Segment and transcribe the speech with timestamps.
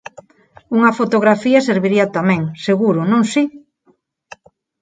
[0.77, 3.43] Unha fotografía serviría tamén, seguro, non si.